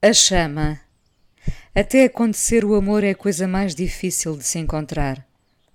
A 0.00 0.12
chama. 0.12 0.80
Até 1.74 2.04
acontecer 2.04 2.64
o 2.64 2.76
amor 2.76 3.02
é 3.02 3.10
a 3.10 3.14
coisa 3.16 3.48
mais 3.48 3.74
difícil 3.74 4.36
de 4.36 4.44
se 4.44 4.56
encontrar. 4.56 5.26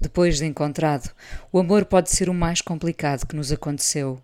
Depois 0.00 0.38
de 0.38 0.44
encontrado, 0.44 1.10
o 1.50 1.58
amor 1.58 1.84
pode 1.86 2.08
ser 2.08 2.28
o 2.28 2.34
mais 2.34 2.60
complicado 2.60 3.26
que 3.26 3.34
nos 3.34 3.50
aconteceu. 3.50 4.22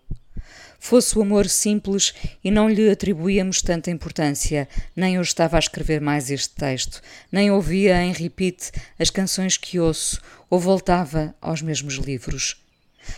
Fosse 0.79 1.19
o 1.19 1.21
amor 1.21 1.49
simples 1.49 2.13
e 2.41 2.49
não 2.49 2.69
lhe 2.69 2.89
atribuíamos 2.89 3.61
tanta 3.61 3.91
importância, 3.91 4.69
nem 4.95 5.15
eu 5.15 5.21
estava 5.21 5.57
a 5.57 5.59
escrever 5.59 5.99
mais 5.99 6.31
este 6.31 6.55
texto, 6.55 7.01
nem 7.29 7.51
ouvia 7.51 8.01
em 8.01 8.13
repeat 8.13 8.71
as 8.97 9.09
canções 9.09 9.57
que 9.57 9.81
ouço, 9.81 10.21
ou 10.49 10.61
voltava 10.61 11.35
aos 11.41 11.61
mesmos 11.61 11.95
livros. 11.95 12.63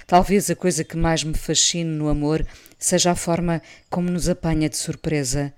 Talvez 0.08 0.50
a 0.50 0.56
coisa 0.56 0.84
que 0.84 0.98
mais 0.98 1.24
me 1.24 1.36
fascine 1.36 1.92
no 1.92 2.10
amor 2.10 2.44
seja 2.80 3.12
a 3.12 3.16
forma 3.16 3.62
como 3.88 4.10
nos 4.10 4.28
apanha 4.28 4.68
de 4.68 4.78
surpresa, 4.78 5.54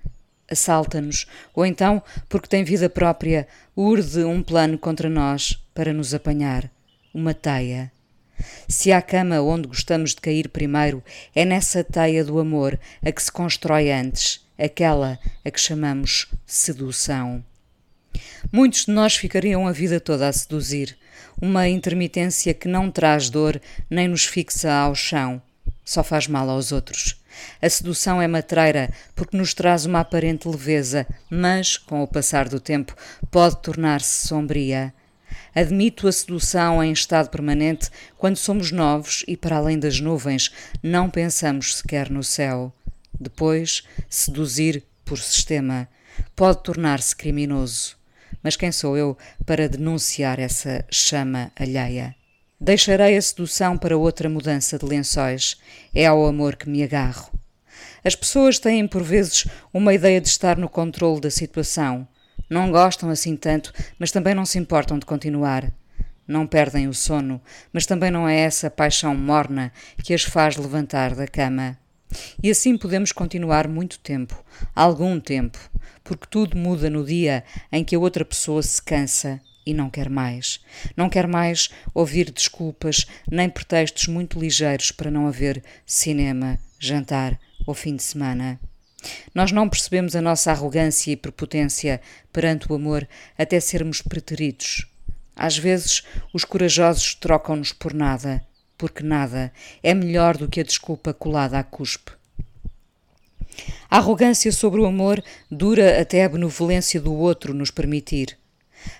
assalta-nos, 0.50 1.26
ou 1.54 1.64
então, 1.64 2.02
porque 2.28 2.48
tem 2.48 2.64
vida 2.64 2.88
própria, 2.88 3.46
urde 3.76 4.24
um 4.24 4.42
plano 4.42 4.78
contra 4.78 5.08
nós 5.08 5.58
para 5.74 5.92
nos 5.92 6.14
apanhar 6.14 6.70
uma 7.12 7.32
teia. 7.32 7.90
Se 8.68 8.92
há 8.92 9.00
cama 9.00 9.40
onde 9.40 9.68
gostamos 9.68 10.10
de 10.10 10.20
cair 10.20 10.48
primeiro, 10.48 11.02
é 11.34 11.44
nessa 11.44 11.84
teia 11.84 12.24
do 12.24 12.38
amor 12.38 12.78
a 13.04 13.12
que 13.12 13.22
se 13.22 13.30
constrói 13.30 13.90
antes, 13.90 14.44
aquela 14.58 15.18
a 15.44 15.50
que 15.50 15.60
chamamos 15.60 16.26
sedução. 16.44 17.44
Muitos 18.52 18.86
de 18.86 18.92
nós 18.92 19.14
ficariam 19.16 19.66
a 19.66 19.72
vida 19.72 20.00
toda 20.00 20.28
a 20.28 20.32
seduzir, 20.32 20.96
uma 21.40 21.68
intermitência 21.68 22.54
que 22.54 22.68
não 22.68 22.90
traz 22.90 23.28
dor 23.30 23.60
nem 23.90 24.08
nos 24.08 24.24
fixa 24.24 24.72
ao 24.72 24.94
chão, 24.94 25.40
só 25.84 26.02
faz 26.02 26.26
mal 26.26 26.48
aos 26.48 26.72
outros. 26.72 27.20
A 27.60 27.68
sedução 27.68 28.20
é 28.20 28.26
matreira 28.26 28.90
porque 29.14 29.36
nos 29.36 29.54
traz 29.54 29.86
uma 29.86 30.00
aparente 30.00 30.48
leveza, 30.48 31.06
mas, 31.30 31.76
com 31.76 32.02
o 32.02 32.08
passar 32.08 32.48
do 32.48 32.60
tempo, 32.60 32.94
pode 33.30 33.56
tornar-se 33.62 34.26
sombria. 34.28 34.92
Admito 35.54 36.08
a 36.08 36.12
sedução 36.12 36.82
em 36.82 36.92
estado 36.92 37.30
permanente 37.30 37.90
quando 38.18 38.36
somos 38.36 38.72
novos 38.72 39.24
e, 39.28 39.36
para 39.36 39.56
além 39.56 39.78
das 39.78 40.00
nuvens, 40.00 40.50
não 40.82 41.08
pensamos 41.08 41.76
sequer 41.76 42.10
no 42.10 42.24
céu. 42.24 42.72
Depois, 43.18 43.84
seduzir 44.08 44.82
por 45.04 45.18
sistema 45.18 45.88
pode 46.34 46.62
tornar-se 46.62 47.14
criminoso. 47.14 47.96
Mas 48.42 48.56
quem 48.56 48.72
sou 48.72 48.96
eu 48.96 49.16
para 49.46 49.68
denunciar 49.68 50.38
essa 50.38 50.84
chama 50.90 51.52
alheia? 51.56 52.14
Deixarei 52.64 53.14
a 53.14 53.20
sedução 53.20 53.76
para 53.76 53.94
outra 53.94 54.26
mudança 54.26 54.78
de 54.78 54.86
lençóis. 54.86 55.58
É 55.94 56.06
ao 56.06 56.24
amor 56.24 56.56
que 56.56 56.66
me 56.66 56.82
agarro. 56.82 57.30
As 58.02 58.16
pessoas 58.16 58.58
têm 58.58 58.88
por 58.88 59.02
vezes 59.02 59.46
uma 59.70 59.92
ideia 59.92 60.18
de 60.18 60.28
estar 60.28 60.56
no 60.56 60.66
controle 60.66 61.20
da 61.20 61.28
situação. 61.28 62.08
Não 62.48 62.70
gostam 62.70 63.10
assim 63.10 63.36
tanto, 63.36 63.70
mas 63.98 64.10
também 64.10 64.34
não 64.34 64.46
se 64.46 64.58
importam 64.58 64.98
de 64.98 65.04
continuar. 65.04 65.70
Não 66.26 66.46
perdem 66.46 66.88
o 66.88 66.94
sono, 66.94 67.38
mas 67.70 67.84
também 67.84 68.10
não 68.10 68.26
é 68.26 68.38
essa 68.38 68.70
paixão 68.70 69.14
morna 69.14 69.70
que 70.02 70.14
as 70.14 70.22
faz 70.22 70.56
levantar 70.56 71.14
da 71.14 71.28
cama. 71.28 71.78
E 72.42 72.50
assim 72.50 72.78
podemos 72.78 73.12
continuar 73.12 73.68
muito 73.68 73.98
tempo, 73.98 74.42
algum 74.74 75.20
tempo, 75.20 75.58
porque 76.02 76.26
tudo 76.30 76.56
muda 76.56 76.88
no 76.88 77.04
dia 77.04 77.44
em 77.70 77.84
que 77.84 77.94
a 77.94 77.98
outra 77.98 78.24
pessoa 78.24 78.62
se 78.62 78.82
cansa 78.82 79.38
e 79.66 79.72
não 79.72 79.90
quer 79.90 80.08
mais. 80.08 80.60
Não 80.96 81.08
quer 81.08 81.26
mais 81.26 81.68
ouvir 81.92 82.30
desculpas 82.30 83.06
nem 83.30 83.48
pretextos 83.48 84.08
muito 84.08 84.38
ligeiros 84.38 84.90
para 84.90 85.10
não 85.10 85.26
haver 85.26 85.62
cinema, 85.86 86.58
jantar 86.78 87.38
ou 87.66 87.74
fim 87.74 87.96
de 87.96 88.02
semana. 88.02 88.60
Nós 89.34 89.52
não 89.52 89.68
percebemos 89.68 90.16
a 90.16 90.22
nossa 90.22 90.50
arrogância 90.50 91.10
e 91.10 91.16
prepotência 91.16 92.00
perante 92.32 92.70
o 92.70 92.74
amor 92.74 93.06
até 93.36 93.60
sermos 93.60 94.00
preteridos. 94.00 94.86
Às 95.36 95.58
vezes, 95.58 96.04
os 96.32 96.44
corajosos 96.44 97.14
trocam-nos 97.14 97.72
por 97.72 97.92
nada, 97.92 98.44
porque 98.78 99.02
nada 99.02 99.52
é 99.82 99.92
melhor 99.92 100.36
do 100.36 100.48
que 100.48 100.60
a 100.60 100.64
desculpa 100.64 101.12
colada 101.12 101.58
à 101.58 101.62
cuspe. 101.62 102.12
A 103.90 103.98
arrogância 103.98 104.50
sobre 104.50 104.80
o 104.80 104.86
amor 104.86 105.22
dura 105.50 106.00
até 106.00 106.24
a 106.24 106.28
benevolência 106.28 107.00
do 107.00 107.12
outro 107.12 107.54
nos 107.54 107.70
permitir. 107.70 108.36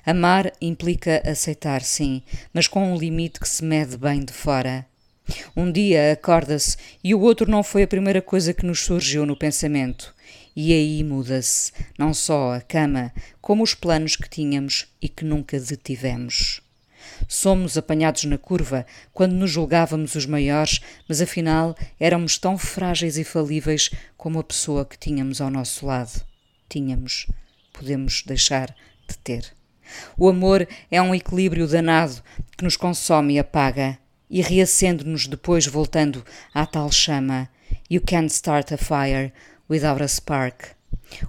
Amar 0.04 0.52
implica 0.60 1.22
aceitar, 1.24 1.82
sim, 1.82 2.22
mas 2.52 2.66
com 2.66 2.92
um 2.92 2.96
limite 2.96 3.40
que 3.40 3.48
se 3.48 3.64
mede 3.64 3.96
bem 3.96 4.24
de 4.24 4.32
fora. 4.32 4.86
Um 5.56 5.72
dia 5.72 6.12
acorda-se 6.12 6.76
e 7.02 7.14
o 7.14 7.20
outro 7.20 7.50
não 7.50 7.62
foi 7.62 7.82
a 7.82 7.88
primeira 7.88 8.20
coisa 8.20 8.52
que 8.52 8.66
nos 8.66 8.80
surgiu 8.80 9.24
no 9.24 9.36
pensamento. 9.36 10.14
E 10.54 10.72
aí 10.72 11.02
muda-se, 11.02 11.72
não 11.98 12.14
só 12.14 12.54
a 12.54 12.60
cama, 12.60 13.12
como 13.40 13.62
os 13.62 13.74
planos 13.74 14.16
que 14.16 14.28
tínhamos 14.28 14.86
e 15.00 15.08
que 15.08 15.24
nunca 15.24 15.58
detivemos. 15.58 16.60
Somos 17.28 17.76
apanhados 17.76 18.24
na 18.24 18.38
curva 18.38 18.86
quando 19.12 19.32
nos 19.32 19.50
julgávamos 19.50 20.14
os 20.14 20.26
maiores, 20.26 20.80
mas 21.08 21.20
afinal 21.20 21.74
éramos 21.98 22.38
tão 22.38 22.56
frágeis 22.56 23.16
e 23.16 23.24
falíveis 23.24 23.90
como 24.16 24.38
a 24.38 24.44
pessoa 24.44 24.84
que 24.84 24.98
tínhamos 24.98 25.40
ao 25.40 25.50
nosso 25.50 25.86
lado. 25.86 26.24
Tínhamos, 26.68 27.26
podemos 27.72 28.22
deixar 28.26 28.74
de 29.08 29.18
ter. 29.18 29.63
O 30.16 30.28
amor 30.28 30.66
é 30.90 31.00
um 31.00 31.14
equilíbrio 31.14 31.66
danado 31.66 32.22
que 32.56 32.64
nos 32.64 32.76
consome 32.76 33.34
e 33.34 33.38
apaga, 33.38 33.98
e 34.30 34.40
reacende-nos 34.40 35.26
depois 35.26 35.66
voltando 35.66 36.24
à 36.52 36.66
tal 36.66 36.90
chama. 36.90 37.48
You 37.90 38.00
can't 38.00 38.32
start 38.32 38.72
a 38.72 38.76
fire 38.76 39.32
without 39.68 40.02
a 40.02 40.08
spark. 40.08 40.74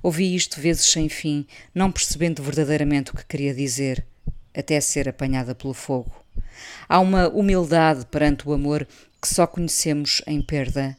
Ouvi 0.01 0.35
isto 0.35 0.61
vezes 0.61 0.85
sem 0.85 1.09
fim, 1.09 1.45
não 1.73 1.91
percebendo 1.91 2.41
verdadeiramente 2.41 3.11
o 3.11 3.15
que 3.15 3.25
queria 3.25 3.53
dizer, 3.53 4.05
até 4.55 4.79
ser 4.79 5.09
apanhada 5.09 5.53
pelo 5.53 5.73
fogo. 5.73 6.11
Há 6.87 6.99
uma 6.99 7.27
humildade 7.27 8.05
perante 8.05 8.47
o 8.47 8.53
amor 8.53 8.87
que 9.21 9.27
só 9.27 9.45
conhecemos 9.45 10.21
em 10.25 10.41
perda. 10.41 10.97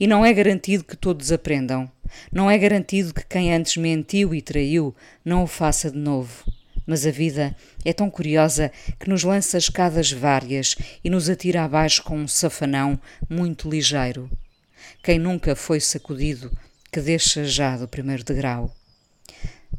E 0.00 0.06
não 0.06 0.24
é 0.24 0.32
garantido 0.32 0.84
que 0.84 0.96
todos 0.96 1.30
aprendam. 1.30 1.90
Não 2.32 2.50
é 2.50 2.58
garantido 2.58 3.14
que 3.14 3.24
quem 3.24 3.54
antes 3.54 3.76
mentiu 3.76 4.34
e 4.34 4.42
traiu 4.42 4.94
não 5.24 5.44
o 5.44 5.46
faça 5.46 5.90
de 5.90 5.98
novo 5.98 6.44
mas 6.88 7.06
a 7.06 7.10
vida 7.10 7.54
é 7.84 7.92
tão 7.92 8.08
curiosa 8.08 8.72
que 8.98 9.10
nos 9.10 9.22
lança 9.22 9.58
escadas 9.58 10.10
várias 10.10 10.74
e 11.04 11.10
nos 11.10 11.28
atira 11.28 11.62
abaixo 11.62 12.02
com 12.02 12.18
um 12.18 12.26
safanão 12.26 12.98
muito 13.28 13.68
ligeiro. 13.68 14.30
Quem 15.02 15.18
nunca 15.18 15.54
foi 15.54 15.80
sacudido, 15.80 16.50
que 16.90 16.98
deixa 16.98 17.44
já 17.44 17.76
do 17.76 17.86
primeiro 17.86 18.24
degrau. 18.24 18.74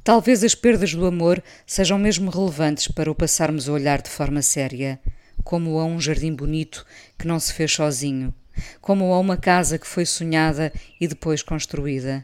Talvez 0.04 0.44
as 0.44 0.54
perdas 0.54 0.94
do 0.94 1.04
amor 1.08 1.44
sejam 1.66 1.98
mesmo 1.98 2.30
relevantes 2.30 2.88
para 2.88 3.10
o 3.10 3.16
passarmos 3.16 3.68
a 3.68 3.74
olhar 3.74 4.04
de 4.04 4.10
forma 4.10 4.44
séria, 4.44 5.00
como 5.44 5.80
a 5.80 5.86
um 5.86 6.00
jardim 6.00 6.36
bonito 6.36 6.86
que 7.18 7.28
não 7.28 7.40
se 7.40 7.52
fez 7.52 7.72
sozinho, 7.74 8.32
como 8.80 9.12
a 9.12 9.20
uma 9.20 9.36
casa 9.36 9.80
que 9.80 9.88
foi 9.88 10.06
sonhada 10.06 10.72
e 11.02 11.08
depois 11.08 11.42
construída. 11.42 12.24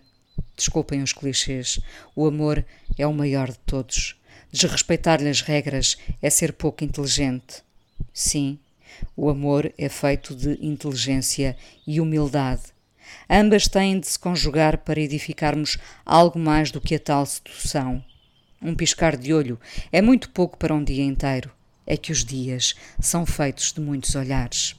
Desculpem 0.56 1.02
os 1.02 1.12
clichês, 1.12 1.80
o 2.16 2.28
amor 2.28 2.64
é 3.00 3.08
o 3.08 3.14
maior 3.14 3.50
de 3.50 3.58
todos. 3.66 4.16
Desrespeitar-lhe 4.52 5.30
as 5.30 5.42
regras 5.42 5.98
é 6.22 6.30
ser 6.30 6.54
pouco 6.54 6.84
inteligente. 6.84 7.64
Sim, 8.14 8.58
o 9.16 9.30
amor 9.30 9.72
é 9.78 9.90
feito 9.90 10.36
de 10.36 10.58
inteligência 10.66 11.58
e 11.86 12.00
humildade. 12.00 12.64
Ambas 13.30 13.68
têm 13.68 14.00
de 14.00 14.08
se 14.08 14.18
conjugar 14.18 14.80
para 14.80 15.00
edificarmos 15.00 15.78
algo 16.06 16.40
mais 16.40 16.72
do 16.72 16.82
que 16.82 16.96
a 16.96 17.00
tal 17.00 17.26
sedução. 17.26 18.04
Um 18.62 18.76
piscar 18.76 19.16
de 19.16 19.34
olho 19.34 19.60
é 19.92 20.02
muito 20.02 20.30
pouco 20.30 20.58
para 20.58 20.74
um 20.74 20.84
dia 20.84 21.04
inteiro. 21.04 21.52
É 21.86 21.96
que 21.96 22.12
os 22.12 22.26
dias 22.26 22.74
são 23.00 23.26
feitos 23.26 23.72
de 23.72 23.80
muitos 23.80 24.16
olhares. 24.16 24.76